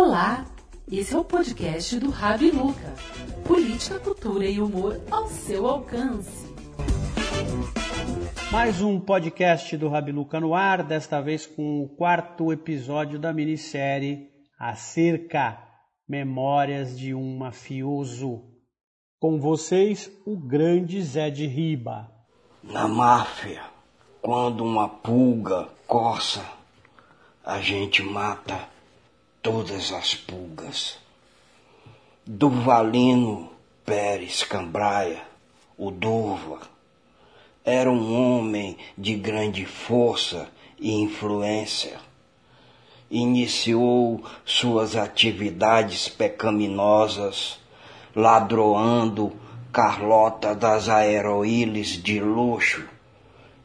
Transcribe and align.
Olá, 0.00 0.46
esse 0.88 1.12
é 1.12 1.18
o 1.18 1.24
podcast 1.24 1.98
do 1.98 2.08
Rabi 2.08 2.52
Luca. 2.52 2.94
Política, 3.44 3.98
cultura 3.98 4.46
e 4.46 4.60
humor 4.60 5.00
ao 5.10 5.26
seu 5.26 5.66
alcance. 5.66 6.46
Mais 8.52 8.80
um 8.80 9.00
podcast 9.00 9.76
do 9.76 9.88
Rabi 9.88 10.12
Luca 10.12 10.38
no 10.38 10.54
ar, 10.54 10.84
desta 10.84 11.20
vez 11.20 11.46
com 11.46 11.82
o 11.82 11.88
quarto 11.88 12.52
episódio 12.52 13.18
da 13.18 13.32
minissérie 13.32 14.28
Acerca 14.56 15.58
Memórias 16.08 16.96
de 16.96 17.12
um 17.12 17.36
Mafioso. 17.36 18.44
Com 19.18 19.40
vocês, 19.40 20.08
o 20.24 20.36
grande 20.36 21.02
Zé 21.02 21.28
de 21.28 21.44
Riba. 21.48 22.08
Na 22.62 22.86
máfia, 22.86 23.64
quando 24.22 24.62
uma 24.62 24.88
pulga 24.88 25.66
coça, 25.88 26.44
a 27.44 27.60
gente 27.60 28.00
mata 28.00 28.77
todas 29.42 29.92
as 29.92 30.14
pulgas. 30.14 30.98
Durvalino 32.26 33.50
Pérez 33.84 34.42
Cambraia, 34.42 35.22
o 35.76 35.90
Durva, 35.90 36.60
era 37.64 37.90
um 37.90 38.38
homem 38.38 38.76
de 38.96 39.14
grande 39.14 39.64
força 39.64 40.48
e 40.78 40.92
influência. 40.92 41.98
Iniciou 43.10 44.22
suas 44.44 44.96
atividades 44.96 46.08
pecaminosas, 46.08 47.58
ladroando 48.14 49.32
Carlota 49.72 50.54
das 50.54 50.88
aeroílis 50.88 52.02
de 52.02 52.20
luxo 52.20 52.86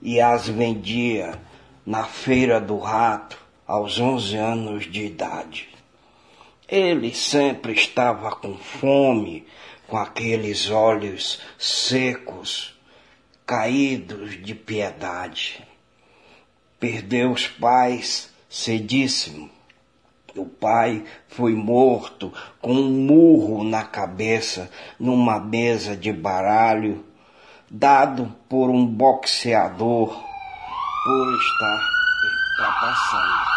e 0.01 0.21
as 0.21 0.47
vendia 0.47 1.39
na 1.85 2.03
Feira 2.03 2.61
do 2.61 2.77
Rato 2.77 3.42
aos 3.67 3.99
11 3.99 4.35
anos 4.35 4.91
de 4.91 5.05
idade. 5.05 5.69
Ele 6.67 7.13
sempre 7.13 7.73
estava 7.73 8.31
com 8.31 8.57
fome, 8.57 9.45
com 9.87 9.97
aqueles 9.97 10.69
olhos 10.69 11.39
secos, 11.57 12.73
caídos 13.45 14.41
de 14.43 14.55
piedade. 14.55 15.65
Perdeu 16.79 17.31
os 17.31 17.47
pais 17.47 18.29
cedíssimo. 18.49 19.49
O 20.35 20.45
pai 20.45 21.05
foi 21.27 21.53
morto 21.53 22.33
com 22.59 22.73
um 22.73 22.89
murro 22.89 23.63
na 23.63 23.83
cabeça 23.83 24.69
numa 24.99 25.39
mesa 25.39 25.95
de 25.95 26.11
baralho, 26.11 27.05
dado 27.69 28.35
por 28.49 28.69
um 28.69 28.83
boxeador 28.83 30.09
por 31.05 31.37
estar 31.37 31.89
ultrapassando. 32.57 33.52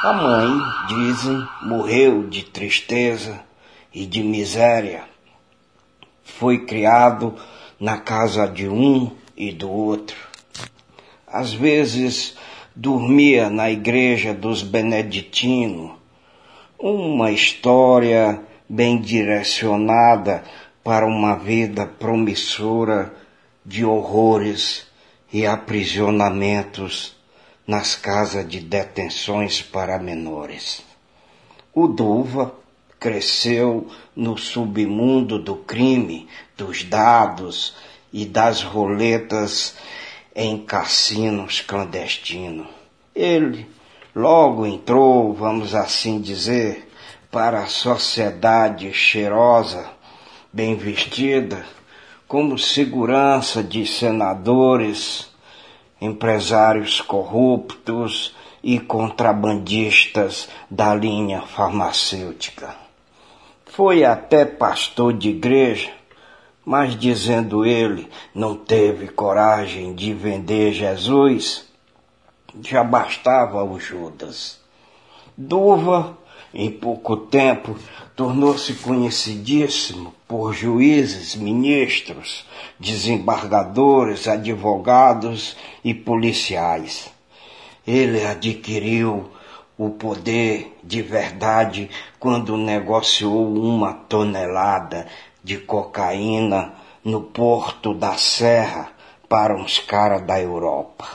A 0.00 0.12
mãe, 0.12 0.48
dizem, 0.86 1.44
morreu 1.60 2.28
de 2.28 2.44
tristeza 2.44 3.40
e 3.92 4.06
de 4.06 4.22
miséria. 4.22 5.02
Foi 6.22 6.64
criado 6.64 7.34
na 7.80 7.98
casa 7.98 8.46
de 8.46 8.68
um 8.68 9.10
e 9.36 9.50
do 9.50 9.68
outro. 9.68 10.16
Às 11.26 11.52
vezes 11.52 12.36
dormia 12.76 13.50
na 13.50 13.72
igreja 13.72 14.32
dos 14.32 14.62
beneditinos. 14.62 15.90
Uma 16.78 17.32
história 17.32 18.40
bem 18.68 19.00
direcionada 19.00 20.44
para 20.84 21.04
uma 21.06 21.34
vida 21.34 21.84
promissora 21.86 23.12
de 23.66 23.84
horrores 23.84 24.86
e 25.32 25.44
aprisionamentos 25.44 27.17
nas 27.68 27.94
casas 27.94 28.48
de 28.48 28.60
detenções 28.60 29.60
para 29.60 29.98
menores. 29.98 30.82
O 31.74 31.86
Duva 31.86 32.54
cresceu 32.98 33.86
no 34.16 34.38
submundo 34.38 35.38
do 35.38 35.54
crime, 35.54 36.26
dos 36.56 36.82
dados 36.82 37.76
e 38.10 38.24
das 38.24 38.62
roletas 38.62 39.76
em 40.34 40.64
cassinos 40.64 41.60
clandestinos. 41.60 42.66
Ele 43.14 43.68
logo 44.16 44.66
entrou, 44.66 45.34
vamos 45.34 45.74
assim 45.74 46.22
dizer, 46.22 46.90
para 47.30 47.64
a 47.64 47.66
sociedade 47.66 48.90
cheirosa, 48.94 49.90
bem 50.50 50.74
vestida, 50.74 51.66
como 52.26 52.58
segurança 52.58 53.62
de 53.62 53.86
senadores, 53.86 55.28
empresários 56.00 57.00
corruptos 57.00 58.34
e 58.62 58.78
contrabandistas 58.78 60.48
da 60.70 60.94
linha 60.94 61.42
farmacêutica. 61.42 62.74
Foi 63.66 64.04
até 64.04 64.44
pastor 64.44 65.12
de 65.12 65.30
igreja, 65.30 65.90
mas 66.64 66.98
dizendo 66.98 67.64
ele 67.64 68.08
não 68.34 68.56
teve 68.56 69.08
coragem 69.08 69.94
de 69.94 70.12
vender 70.12 70.72
Jesus, 70.72 71.64
já 72.62 72.82
bastava 72.82 73.62
o 73.62 73.78
Judas. 73.78 74.60
Duva, 75.36 76.18
em 76.52 76.70
pouco 76.70 77.16
tempo, 77.16 77.76
tornou-se 78.16 78.74
conhecidíssimo 78.74 80.14
por 80.26 80.52
juízes, 80.52 81.34
ministros, 81.36 82.44
desembargadores, 82.78 84.26
advogados 84.26 85.56
e 85.84 85.94
policiais. 85.94 87.10
Ele 87.86 88.24
adquiriu 88.24 89.30
o 89.76 89.90
poder 89.90 90.76
de 90.82 91.00
verdade 91.00 91.88
quando 92.18 92.56
negociou 92.56 93.54
uma 93.54 93.92
tonelada 93.92 95.06
de 95.44 95.58
cocaína 95.58 96.74
no 97.04 97.22
porto 97.22 97.94
da 97.94 98.16
Serra 98.16 98.90
para 99.28 99.54
uns 99.54 99.78
caras 99.78 100.22
da 100.22 100.40
Europa. 100.40 101.06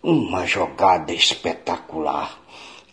Uma 0.00 0.46
jogada 0.46 1.12
espetacular 1.12 2.37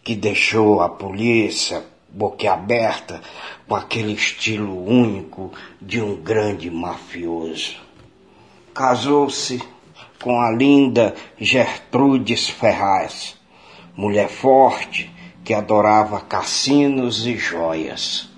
que 0.06 0.16
deixou 0.16 0.82
a 0.82 0.88
polícia 0.88 1.84
boquiaberta 2.08 3.20
com 3.68 3.76
aquele 3.76 4.14
estilo 4.14 4.88
único 4.88 5.52
de 5.82 6.00
um 6.00 6.16
grande 6.16 6.70
mafioso. 6.70 7.76
Casou-se 8.72 9.60
com 10.22 10.40
a 10.40 10.52
linda 10.52 11.16
Gertrudes 11.40 12.48
Ferraz, 12.48 13.36
mulher 13.98 14.30
forte 14.30 15.12
que 15.44 15.56
adorava 15.56 16.22
cassinos 16.22 17.26
e 17.26 17.36
joias. 17.36 18.30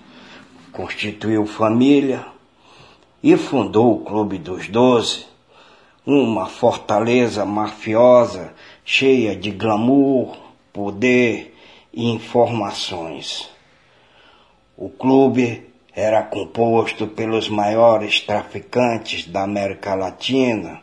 Constituiu 0.72 1.46
família 1.46 2.26
e 3.22 3.36
fundou 3.36 3.94
o 3.94 4.06
Clube 4.06 4.38
dos 4.38 4.70
Doze, 4.70 5.26
uma 6.06 6.46
fortaleza 6.46 7.44
mafiosa 7.44 8.54
cheia 8.86 9.36
de 9.36 9.52
glamour, 9.52 10.38
poder 10.72 11.57
informações. 11.98 13.50
O 14.78 14.90
clube 14.90 15.66
era 15.92 16.22
composto 16.22 17.08
pelos 17.08 17.50
maiores 17.50 18.20
traficantes 18.22 19.26
da 19.26 19.42
América 19.42 19.96
Latina, 19.96 20.80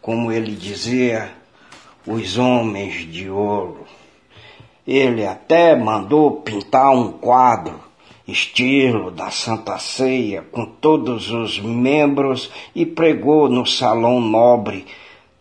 como 0.00 0.30
ele 0.30 0.52
dizia, 0.52 1.32
os 2.06 2.38
homens 2.38 3.10
de 3.10 3.28
ouro. 3.28 3.84
Ele 4.86 5.26
até 5.26 5.74
mandou 5.74 6.42
pintar 6.42 6.90
um 6.90 7.10
quadro, 7.12 7.80
estilo 8.28 9.10
da 9.10 9.30
Santa 9.30 9.76
Ceia, 9.78 10.42
com 10.52 10.64
todos 10.64 11.30
os 11.30 11.58
membros 11.58 12.50
e 12.74 12.86
pregou 12.86 13.48
no 13.48 13.66
Salão 13.66 14.20
Nobre, 14.20 14.86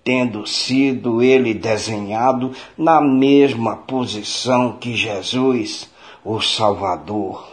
tendo 0.03 0.45
sido 0.45 1.21
ele 1.21 1.53
desenhado 1.53 2.51
na 2.77 2.99
mesma 2.99 3.77
posição 3.77 4.73
que 4.73 4.93
Jesus, 4.93 5.89
o 6.23 6.41
Salvador. 6.41 7.47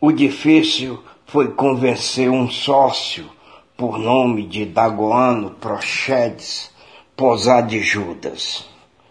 O 0.00 0.10
difícil 0.10 1.02
foi 1.26 1.52
convencer 1.52 2.30
um 2.30 2.50
sócio, 2.50 3.30
por 3.76 3.98
nome 3.98 4.46
de 4.46 4.64
Dagoano 4.64 5.50
Prochedes, 5.50 6.70
posar 7.16 7.66
de 7.66 7.80
Judas. 7.80 8.68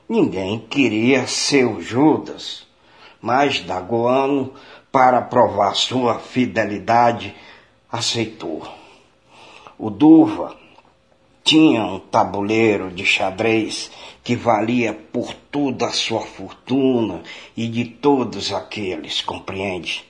Ninguém 0.08 0.60
queria 0.60 1.28
ser 1.28 1.66
o 1.66 1.82
Judas, 1.82 2.66
mas 3.22 3.62
Dagoano, 3.62 4.54
para 4.92 5.22
provar 5.22 5.76
sua 5.76 6.20
fidelidade, 6.20 7.36
aceitou. 7.92 8.62
O 9.78 9.90
Duva 9.90 10.63
tinha 11.44 11.84
um 11.84 12.00
tabuleiro 12.00 12.90
de 12.90 13.06
xadrez 13.06 13.92
que 14.24 14.36
valia 14.36 14.94
por 14.94 15.34
toda 15.34 15.88
a 15.88 15.92
sua 15.92 16.22
fortuna 16.22 17.22
e 17.56 17.68
de 17.68 17.84
todos 17.86 18.54
aqueles, 18.54 19.22
compreende? 19.22 20.06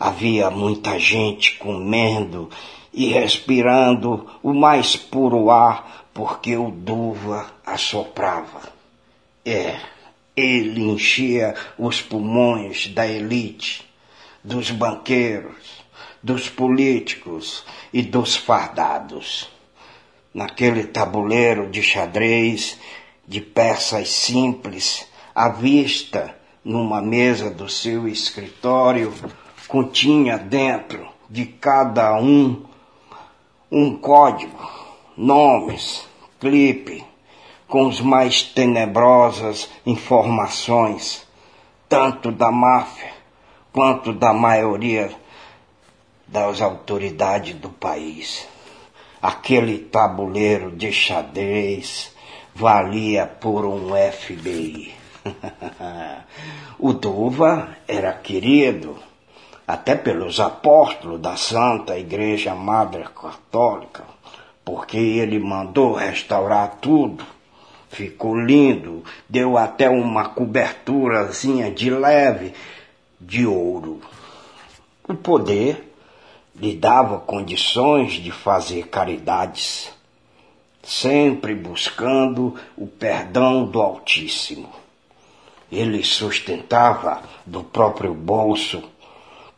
Havia 0.00 0.50
muita 0.50 0.98
gente 0.98 1.56
comendo 1.56 2.50
e 2.92 3.06
respirando 3.06 4.28
o 4.42 4.52
mais 4.52 4.96
puro 4.96 5.50
ar 5.50 6.06
porque 6.12 6.56
o 6.56 6.70
Duva 6.70 7.52
assoprava. 7.64 8.72
É, 9.44 9.78
Ele 10.36 10.82
enchia 10.82 11.54
os 11.78 12.02
pulmões 12.02 12.88
da 12.88 13.06
elite, 13.06 13.86
dos 14.42 14.70
banqueiros, 14.70 15.82
dos 16.22 16.48
políticos 16.48 17.64
e 17.92 18.02
dos 18.02 18.34
fardados. 18.34 19.51
Naquele 20.34 20.84
tabuleiro 20.84 21.70
de 21.70 21.82
xadrez, 21.82 22.78
de 23.26 23.40
peças 23.40 24.08
simples, 24.10 25.06
à 25.34 25.48
vista, 25.48 26.34
numa 26.64 27.02
mesa 27.02 27.50
do 27.50 27.68
seu 27.68 28.08
escritório, 28.08 29.12
continha 29.68 30.38
dentro 30.38 31.06
de 31.28 31.46
cada 31.46 32.14
um 32.14 32.64
um 33.70 33.96
código, 33.96 34.70
nomes, 35.16 36.06
clipe, 36.38 37.02
com 37.66 37.88
as 37.88 38.02
mais 38.02 38.42
tenebrosas 38.42 39.70
informações, 39.86 41.26
tanto 41.88 42.30
da 42.30 42.52
máfia 42.52 43.10
quanto 43.72 44.12
da 44.12 44.34
maioria 44.34 45.10
das 46.28 46.60
autoridades 46.60 47.54
do 47.54 47.70
país. 47.70 48.46
Aquele 49.22 49.78
tabuleiro 49.78 50.72
de 50.72 50.90
xadrez 50.90 52.12
valia 52.52 53.24
por 53.24 53.64
um 53.64 53.90
FBI. 53.94 54.92
o 56.76 56.92
Duva 56.92 57.68
era 57.86 58.12
querido 58.14 58.96
até 59.66 59.94
pelos 59.94 60.40
apóstolos 60.40 61.20
da 61.20 61.36
Santa 61.36 61.96
Igreja 61.96 62.52
Madre 62.52 63.04
Católica, 63.04 64.02
porque 64.64 64.98
ele 64.98 65.38
mandou 65.38 65.92
restaurar 65.92 66.78
tudo. 66.80 67.24
Ficou 67.90 68.36
lindo, 68.36 69.04
deu 69.28 69.56
até 69.56 69.88
uma 69.88 70.30
coberturazinha 70.30 71.70
de 71.70 71.90
leve 71.90 72.54
de 73.20 73.46
ouro. 73.46 74.00
O 75.06 75.14
poder 75.14 75.91
lhe 76.54 76.74
dava 76.74 77.18
condições 77.18 78.14
de 78.14 78.30
fazer 78.30 78.88
caridades, 78.88 79.90
sempre 80.82 81.54
buscando 81.54 82.54
o 82.76 82.86
perdão 82.86 83.64
do 83.64 83.80
Altíssimo. 83.80 84.68
Ele 85.70 86.04
sustentava 86.04 87.22
do 87.46 87.64
próprio 87.64 88.12
bolso 88.14 88.82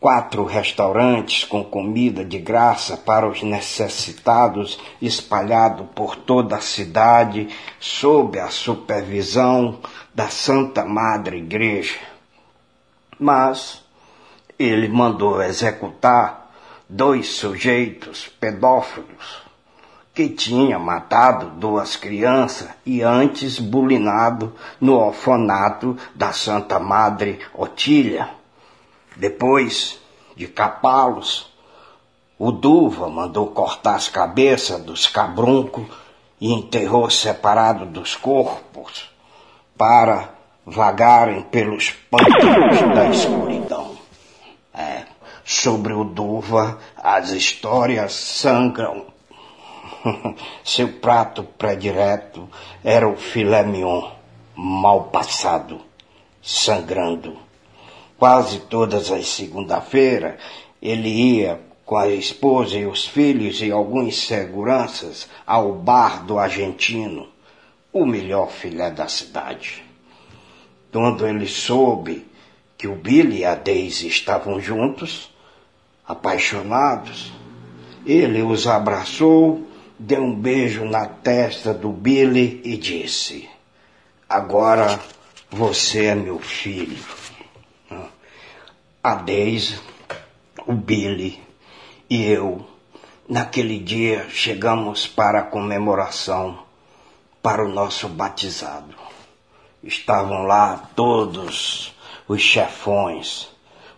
quatro 0.05 0.45
restaurantes 0.45 1.45
com 1.45 1.65
comida 1.65 2.23
de 2.23 2.39
graça 2.39 2.95
para 2.95 3.27
os 3.27 3.43
necessitados 3.43 4.79
espalhado 5.01 5.85
por 5.95 6.15
toda 6.15 6.57
a 6.57 6.61
cidade 6.61 7.49
sob 7.81 8.39
a 8.39 8.51
supervisão 8.51 9.79
da 10.15 10.29
Santa 10.29 10.85
Madre 10.85 11.39
Igreja. 11.39 11.99
Mas 13.19 13.83
ele 14.59 14.89
mandou 14.89 15.43
executar 15.43 16.44
dois 16.89 17.29
sujeitos 17.29 18.29
pedófilos 18.41 19.43
que 20.15 20.29
tinha 20.29 20.79
matado 20.79 21.51
duas 21.59 21.97
crianças 21.97 22.69
e 22.87 23.03
antes 23.03 23.59
bulinado 23.59 24.53
no 24.81 24.95
orfanato 24.95 25.97
da 26.15 26.33
Santa 26.33 26.79
Madre 26.79 27.41
Otília 27.53 28.29
depois 29.17 30.01
de 30.37 30.49
capá-los, 30.49 31.53
o 32.39 32.51
Duva 32.51 33.09
mandou 33.09 33.47
cortar 33.49 33.95
as 33.95 34.09
cabeças 34.09 34.83
dos 34.83 35.07
cabruncos 35.07 35.87
e 36.41 36.53
enterrou 36.53 37.09
separado 37.09 37.87
dos 37.87 38.17
corpos 38.17 39.09
para 39.79 40.31
vagarem 40.67 41.43
pelos 41.43 41.91
pântanos 42.11 42.81
da 42.95 43.09
escuridão. 43.11 43.74
Sobre 45.45 45.93
o 45.93 46.05
Duva 46.05 46.79
as 46.97 47.31
histórias 47.31 48.13
sangram. 48.15 49.07
Seu 50.65 50.89
prato 50.95 51.43
predileto 51.43 52.49
era 52.83 53.09
o 53.09 53.17
filé 53.17 53.63
mignon, 53.63 54.11
mal 54.57 55.05
passado, 55.05 55.81
sangrando 56.43 57.45
quase 58.25 58.61
todas 58.61 59.11
as 59.11 59.29
segunda-feiras, 59.29 60.37
ele 60.81 61.09
ia 61.09 61.61
com 61.85 61.97
a 61.97 62.09
esposa 62.09 62.77
e 62.77 62.87
os 62.87 63.05
filhos 63.05 63.61
e 63.61 63.71
alguns 63.71 64.27
seguranças 64.27 65.29
ao 65.47 65.75
bar 65.75 66.25
do 66.25 66.39
argentino, 66.39 67.29
o 67.93 68.07
melhor 68.07 68.51
filé 68.51 68.91
da 68.91 69.09
cidade. 69.09 69.85
Quando 70.91 71.27
ele 71.27 71.47
soube 71.47 72.27
que 72.79 72.89
o 72.89 72.95
Billy 72.95 73.41
e 73.41 73.45
a 73.45 73.55
Daisy 73.55 74.09
estavam 74.09 74.61
juntos, 74.61 75.31
apaixonados, 76.07 77.33
ele 78.05 78.43
os 78.43 78.67
abraçou, 78.67 79.67
deu 79.99 80.23
um 80.23 80.35
beijo 80.35 80.85
na 80.85 81.07
testa 81.07 81.73
do 81.73 81.91
Billy 81.91 82.61
e 82.65 82.77
disse: 82.77 83.49
Agora 84.29 85.01
você 85.51 86.07
é 86.07 86.15
meu 86.15 86.39
filho. 86.39 87.03
A 89.03 89.15
Deise, 89.17 89.79
o 90.67 90.73
Billy 90.73 91.41
e 92.09 92.23
eu, 92.25 92.67
naquele 93.29 93.79
dia 93.79 94.27
chegamos 94.31 95.07
para 95.07 95.41
a 95.41 95.45
comemoração, 95.45 96.59
para 97.43 97.65
o 97.65 97.69
nosso 97.69 98.09
batizado. 98.09 98.95
Estavam 99.83 100.45
lá 100.45 100.91
todos 100.97 101.95
os 102.27 102.41
chefões, 102.41 103.54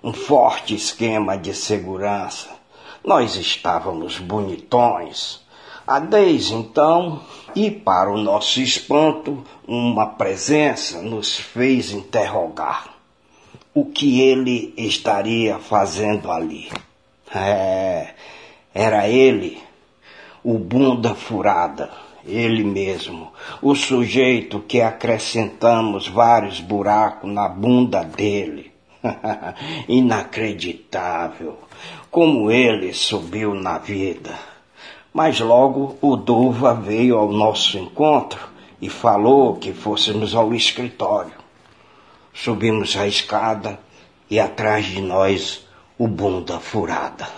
um 0.07 0.13
forte 0.13 0.73
esquema 0.73 1.37
de 1.37 1.53
segurança. 1.53 2.51
Nós 3.03 3.35
estávamos 3.35 4.21
bonitões. 4.21 5.41
A 5.85 5.99
Deise, 5.99 6.55
então, 6.55 7.23
e 7.57 7.73
para 7.73 8.13
o 8.13 8.17
nosso 8.17 8.61
espanto, 8.61 9.43
uma 9.67 10.07
presença 10.07 11.03
nos 11.03 11.37
fez 11.37 11.91
interrogar 11.91 12.95
o 13.75 13.87
que 13.87 14.21
ele 14.21 14.73
estaria 14.77 15.59
fazendo 15.59 16.31
ali. 16.31 16.71
É, 17.35 18.15
era 18.73 19.09
ele, 19.09 19.61
o 20.45 20.57
bunda 20.57 21.17
furada, 21.17 21.91
ele 22.25 22.63
mesmo, 22.63 23.33
o 23.61 23.75
sujeito 23.75 24.61
que 24.61 24.81
acrescentamos 24.81 26.07
vários 26.07 26.61
buracos 26.61 27.29
na 27.29 27.49
bunda 27.49 28.05
dele. 28.05 28.76
Inacreditável 29.89 31.59
como 32.11 32.51
ele 32.51 32.95
subiu 32.95 33.55
na 33.55 33.77
vida. 33.77 34.35
Mas 35.13 35.39
logo 35.39 35.99
o 36.01 36.17
Duva 36.17 36.75
veio 36.75 37.19
ao 37.19 37.31
nosso 37.31 37.77
encontro 37.77 38.49
e 38.81 38.89
falou 38.89 39.57
que 39.57 39.73
fôssemos 39.73 40.35
ao 40.35 40.55
escritório. 40.55 41.35
Subimos 42.33 42.97
a 42.97 43.07
escada 43.07 43.79
e 44.31 44.41
atrás 44.41 44.87
de 44.87 45.01
nós 45.01 45.67
o 45.99 46.07
bunda 46.09 46.59
furada. 46.59 47.29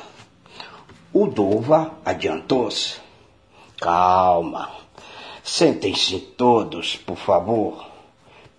O 1.12 1.26
Dova 1.26 1.98
adiantou-se. 2.04 2.96
Calma. 3.80 4.70
Sentem-se 5.42 6.18
todos, 6.18 6.96
por 6.96 7.16
favor. 7.16 7.84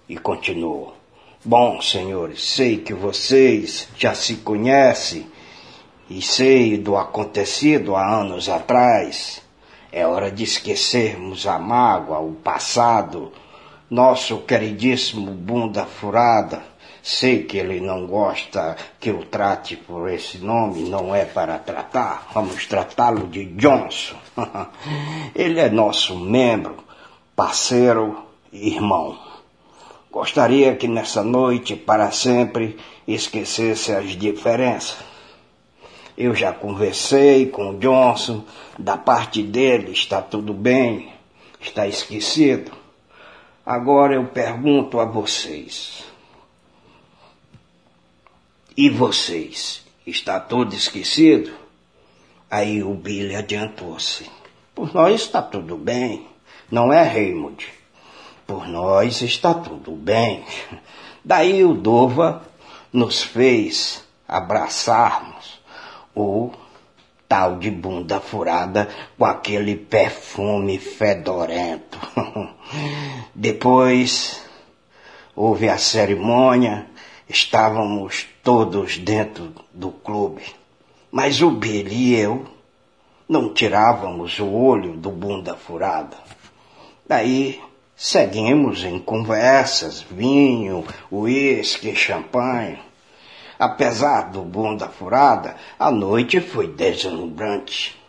E 0.07 0.17
continuou. 0.17 0.98
Bom, 1.45 1.81
senhores, 1.81 2.43
sei 2.43 2.79
que 2.79 2.93
vocês 2.93 3.87
já 3.95 4.13
se 4.13 4.35
conhecem 4.35 5.25
e 6.09 6.21
sei 6.21 6.77
do 6.77 6.97
acontecido 6.97 7.95
há 7.95 8.05
anos 8.05 8.49
atrás. 8.49 9.41
É 9.89 10.05
hora 10.05 10.29
de 10.29 10.43
esquecermos 10.43 11.47
a 11.47 11.57
mágoa, 11.57 12.19
o 12.19 12.33
passado, 12.33 13.31
nosso 13.89 14.39
queridíssimo 14.39 15.31
bunda 15.31 15.85
furada, 15.85 16.61
sei 17.01 17.45
que 17.45 17.57
ele 17.57 17.79
não 17.79 18.05
gosta 18.05 18.75
que 18.99 19.09
eu 19.09 19.23
trate 19.23 19.77
por 19.77 20.09
esse 20.09 20.39
nome, 20.39 20.89
não 20.89 21.15
é 21.15 21.23
para 21.23 21.57
tratar, 21.57 22.27
vamos 22.33 22.65
tratá-lo 22.67 23.27
de 23.27 23.45
Johnson. 23.45 24.17
ele 25.33 25.61
é 25.61 25.69
nosso 25.69 26.19
membro, 26.19 26.83
parceiro 27.33 28.25
irmão. 28.51 29.28
Gostaria 30.11 30.75
que 30.75 30.87
nessa 30.87 31.23
noite, 31.23 31.75
para 31.75 32.11
sempre, 32.11 32.77
esquecesse 33.07 33.93
as 33.93 34.17
diferenças. 34.17 34.97
Eu 36.17 36.33
já 36.33 36.51
conversei 36.51 37.45
com 37.45 37.69
o 37.69 37.79
Johnson, 37.79 38.43
da 38.77 38.97
parte 38.97 39.43
dele 39.43 39.91
está 39.91 40.21
tudo 40.21 40.53
bem, 40.53 41.13
está 41.61 41.87
esquecido. 41.87 42.71
Agora 43.65 44.15
eu 44.15 44.25
pergunto 44.25 44.99
a 44.99 45.05
vocês. 45.05 46.03
E 48.75 48.89
vocês? 48.89 49.85
Está 50.05 50.39
todo 50.39 50.73
esquecido? 50.73 51.53
Aí 52.49 52.81
o 52.81 52.95
Billy 52.95 53.35
adiantou-se. 53.35 54.29
Por 54.73 54.93
nós 54.93 55.21
está 55.21 55.41
tudo 55.41 55.77
bem, 55.77 56.25
não 56.71 56.91
é, 56.91 57.03
Raymond? 57.03 57.78
Por 58.49 58.67
nós 58.67 59.21
está 59.21 59.53
tudo 59.53 59.91
bem. 59.91 60.43
Daí 61.23 61.63
o 61.63 61.75
Dova 61.75 62.41
nos 62.91 63.21
fez 63.21 64.03
abraçarmos 64.27 65.61
o 66.15 66.49
tal 67.27 67.59
de 67.59 67.69
bunda 67.69 68.19
furada 68.19 68.89
com 69.15 69.23
aquele 69.23 69.75
perfume 69.75 70.79
fedorento. 70.79 71.99
Depois 73.35 74.43
houve 75.35 75.69
a 75.69 75.77
cerimônia, 75.77 76.87
estávamos 77.29 78.25
todos 78.43 78.97
dentro 78.97 79.53
do 79.71 79.91
clube, 79.91 80.41
mas 81.11 81.39
o 81.39 81.51
Billy 81.51 82.15
e 82.15 82.15
eu 82.15 82.47
não 83.27 83.53
tirávamos 83.53 84.39
o 84.39 84.51
olho 84.51 84.93
do 84.93 85.11
bunda 85.11 85.55
furada. 85.55 86.17
Daí 87.07 87.61
seguimos 88.01 88.85
em 88.85 88.97
conversas, 88.97 89.99
vinho, 89.99 90.85
uísque, 91.11 91.93
champanhe. 91.93 92.79
Apesar 93.59 94.31
do 94.31 94.41
bunda 94.41 94.87
furada, 94.87 95.57
a 95.77 95.91
noite 95.91 96.39
foi 96.39 96.69
deslumbrante. 96.69 97.99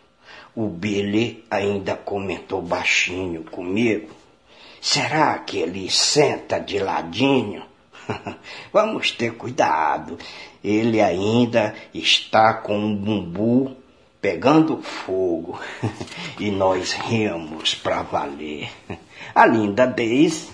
O 0.55 0.69
Billy 0.69 1.43
ainda 1.51 1.97
comentou 1.97 2.61
baixinho 2.61 3.43
comigo. 3.43 4.11
Será 4.79 5.37
que 5.39 5.57
ele 5.57 5.91
senta 5.91 6.57
de 6.57 6.79
ladinho? 6.79 7.63
Vamos 8.71 9.11
ter 9.11 9.35
cuidado. 9.35 10.17
Ele 10.63 11.01
ainda 11.01 11.75
está 11.93 12.53
com 12.53 12.77
um 12.77 12.95
bumbu 12.95 13.75
pegando 14.21 14.81
fogo. 14.81 15.59
e 16.39 16.51
nós 16.51 16.93
rimos 16.93 17.75
para 17.75 18.03
valer. 18.03 18.69
A 19.33 19.45
linda 19.45 19.87
Deise 19.87 20.51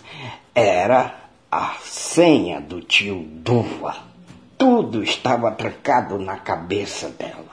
era 0.55 1.15
a 1.51 1.75
senha 1.83 2.61
do 2.61 2.81
tio 2.81 3.23
Duva. 3.27 3.97
Tudo 4.57 5.03
estava 5.03 5.51
trancado 5.51 6.17
na 6.17 6.37
cabeça 6.37 7.09
dela. 7.09 7.45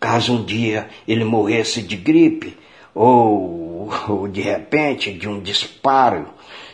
Caso 0.00 0.34
um 0.34 0.44
dia 0.44 0.88
ele 1.06 1.24
morresse 1.24 1.82
de 1.82 1.96
gripe, 1.96 2.56
ou, 2.94 3.90
ou 4.08 4.28
de 4.28 4.40
repente 4.40 5.12
de 5.12 5.28
um 5.28 5.40
disparo, 5.40 6.28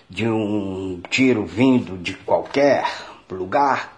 de 0.08 0.28
um 0.28 1.00
tiro 1.10 1.44
vindo 1.44 1.96
de 1.96 2.14
qualquer 2.14 2.86
lugar, 3.30 3.93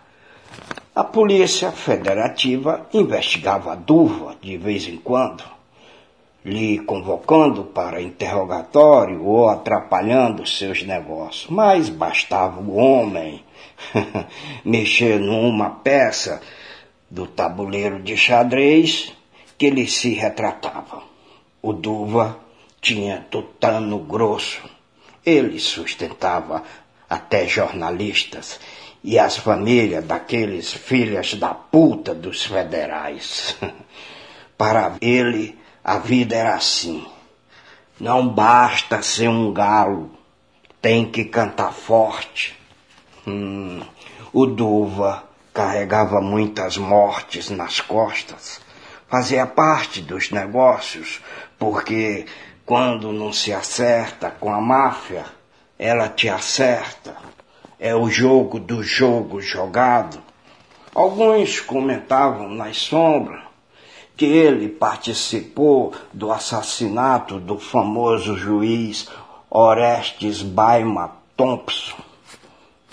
a 0.97 1.05
Polícia 1.05 1.71
Federativa 1.73 2.88
investigava 2.91 3.73
a 3.73 3.75
Duva 3.75 4.35
de 4.41 4.57
vez 4.57 4.88
em 4.88 4.97
quando, 4.97 5.45
lhe 6.43 6.79
convocando 6.79 7.65
para 7.65 8.00
interrogatório 8.00 9.23
ou 9.23 9.47
atrapalhando 9.47 10.47
seus 10.47 10.83
negócios. 10.85 11.50
Mas 11.50 11.91
bastava 11.91 12.62
o 12.62 12.76
homem 12.76 13.45
mexer 14.65 15.21
numa 15.21 15.69
peça 15.69 16.41
do 17.11 17.26
tabuleiro 17.26 18.03
de 18.03 18.17
xadrez 18.17 19.12
que 19.59 19.67
ele 19.67 19.87
se 19.87 20.15
retratava. 20.15 21.03
O 21.61 21.75
Duva 21.75 22.38
tinha 22.81 23.26
tutano 23.31 23.99
grosso. 23.99 24.62
Ele 25.26 25.59
sustentava 25.59 26.62
até 27.07 27.47
jornalistas 27.47 28.59
e 29.06 29.20
as 29.20 29.36
famílias 29.36 30.04
daqueles 30.04 30.72
filhas 30.72 31.34
da 31.34 31.54
puta 31.54 32.12
dos 32.12 32.44
federais. 32.44 33.56
Para 34.58 34.96
ele, 35.00 35.56
a 35.84 35.96
vida 35.96 36.34
era 36.34 36.56
assim. 36.56 37.06
Não 38.00 38.28
basta 38.28 39.00
ser 39.02 39.28
um 39.28 39.52
galo, 39.52 40.10
tem 40.82 41.08
que 41.08 41.25
cantar 41.25 41.72
forte. 41.72 42.58
Hum, 43.25 43.80
o 44.32 44.44
Duva 44.44 45.22
carregava 45.54 46.20
muitas 46.20 46.76
mortes 46.76 47.48
nas 47.48 47.80
costas. 47.80 48.60
Fazia 49.08 49.46
parte 49.46 50.00
dos 50.00 50.32
negócios, 50.32 51.20
porque 51.56 52.26
quando 52.64 53.12
não 53.12 53.32
se 53.32 53.52
acerta 53.52 54.32
com 54.32 54.52
a 54.52 54.60
máfia, 54.60 55.25
ela 55.78 56.08
te 56.08 56.28
acerta. 56.28 57.36
É 57.78 57.95
o 57.95 58.09
jogo 58.09 58.59
do 58.59 58.83
jogo 58.83 59.40
jogado. 59.40 60.18
Alguns 60.95 61.61
comentavam 61.61 62.49
nas 62.49 62.78
sombras 62.78 63.40
que 64.16 64.25
ele 64.25 64.68
participou 64.68 65.92
do 66.12 66.33
assassinato 66.33 67.38
do 67.38 67.59
famoso 67.59 68.37
juiz 68.37 69.09
Orestes 69.50 70.42
Baima 70.42 71.12
Thompson 71.37 72.06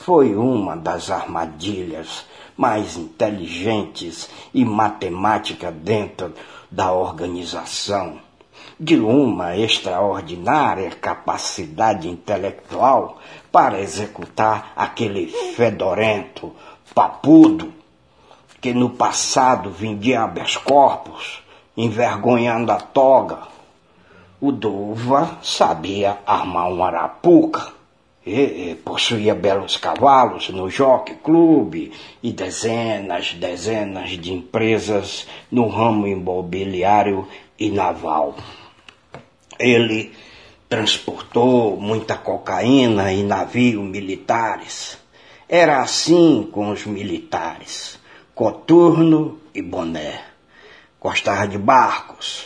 foi 0.04 0.36
uma 0.36 0.76
das 0.76 1.10
armadilhas 1.10 2.26
mais 2.58 2.98
inteligentes 2.98 4.30
e 4.54 4.66
matemática 4.66 5.72
dentro 5.72 6.34
da 6.70 6.92
organização. 6.92 8.20
De 8.80 8.96
uma 8.98 9.56
extraordinária 9.56 10.90
capacidade 10.92 12.10
intelectual 12.10 13.20
para 13.52 13.80
executar 13.80 14.74
aquele 14.76 15.28
fedorento, 15.28 16.52
papudo, 16.94 17.74
que 18.60 18.74
no 18.74 18.90
passado 18.92 19.70
vendia 19.70 20.24
habeas 20.24 20.58
corpus, 20.58 21.44
envergonhando 21.76 22.72
a 22.72 22.78
toga. 22.78 23.40
O 24.40 24.52
Dova 24.52 25.38
sabia 25.42 26.18
armar 26.26 26.70
um 26.70 26.84
arapuca 26.84 27.74
e, 28.26 28.76
possuía 28.84 29.36
belos 29.36 29.78
cavalos 29.78 30.50
no 30.50 30.70
Jockey 30.70 31.16
Club 31.16 31.92
e 32.22 32.32
dezenas, 32.32 33.34
dezenas 33.34 34.12
de 34.12 34.34
empresas 34.34 35.28
no 35.52 35.68
ramo 35.68 36.08
imobiliário 36.08 37.28
e 37.64 37.72
naval. 37.72 38.36
Ele 39.58 40.12
transportou 40.68 41.80
muita 41.80 42.18
cocaína 42.18 43.14
em 43.14 43.24
navios 43.24 43.82
militares. 43.82 44.98
Era 45.48 45.82
assim 45.82 46.50
com 46.52 46.72
os 46.72 46.86
militares, 46.86 47.98
coturno 48.36 49.40
e 49.56 49.62
boné. 49.62 50.26
Gostava 51.00 51.48
de 51.48 51.58
barcos, 51.58 52.44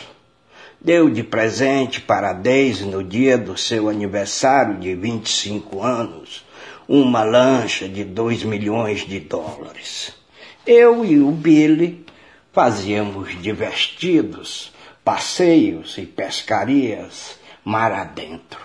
deu 0.80 1.10
de 1.10 1.24
presente 1.24 2.00
para 2.00 2.32
Daisy 2.32 2.84
no 2.84 3.02
dia 3.02 3.36
do 3.36 3.56
seu 3.56 3.88
aniversário 3.88 4.78
de 4.78 4.94
25 4.94 5.82
anos 5.82 6.44
uma 6.86 7.24
lancha 7.24 7.88
de 7.88 8.04
2 8.04 8.44
milhões 8.44 9.00
de 9.00 9.18
dólares. 9.18 10.12
Eu 10.64 11.04
e 11.04 11.18
o 11.18 11.32
Billy 11.32 12.06
fazíamos 12.52 13.40
divertidos 13.42 14.72
passeios 15.08 15.96
e 15.96 16.04
pescarias 16.04 17.38
mar 17.64 17.92
adentro. 17.92 18.60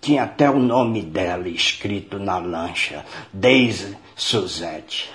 Tinha 0.00 0.24
até 0.24 0.50
o 0.50 0.58
nome 0.58 1.02
dela 1.02 1.48
escrito 1.48 2.18
na 2.18 2.36
lancha, 2.36 3.06
Daisy 3.32 3.96
Suzette. 4.16 5.08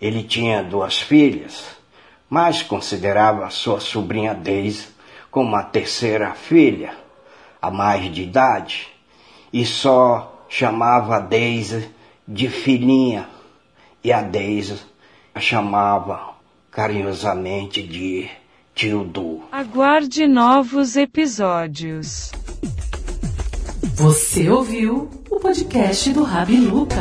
Ele 0.00 0.24
tinha 0.24 0.64
duas 0.64 1.00
filhas, 1.00 1.64
mas 2.28 2.60
considerava 2.60 3.48
sua 3.50 3.78
sobrinha 3.78 4.34
Daisy 4.34 4.88
com 5.30 5.44
uma 5.44 5.62
terceira 5.62 6.34
filha, 6.34 6.96
a 7.60 7.70
mais 7.70 8.12
de 8.12 8.22
idade, 8.22 8.88
e 9.52 9.64
só 9.64 10.44
chamava 10.48 11.18
a 11.18 11.20
Deise 11.20 11.88
de 12.26 12.48
filhinha, 12.48 13.28
e 14.02 14.12
a 14.12 14.22
Deise 14.22 14.82
a 15.32 15.38
chamava 15.38 16.34
carinhosamente 16.68 17.80
de 17.80 18.41
tio 18.74 19.04
Du. 19.04 19.42
Aguarde 19.52 20.26
novos 20.26 20.96
episódios. 20.96 22.32
Você 23.94 24.48
ouviu 24.48 25.10
o 25.30 25.40
podcast 25.40 26.12
do 26.12 26.22
Rabi 26.22 26.56
Luca. 26.56 27.00